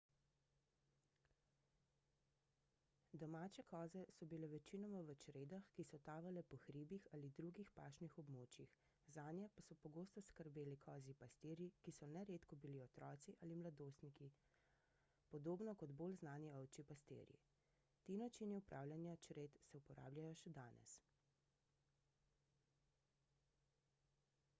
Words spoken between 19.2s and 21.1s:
čred se uporabljajo še danes